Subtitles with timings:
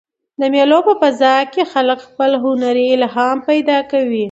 [0.39, 4.19] د مېلو په فضا کښي خلک خپل هنري الهام پیدا کوي.